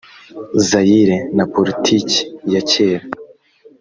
zayire 0.67 1.17
na 1.35 1.45
poritiki 1.51 2.19
ya 2.53 2.61
cyera 2.69 3.05